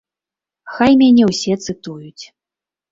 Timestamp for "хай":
0.77-0.91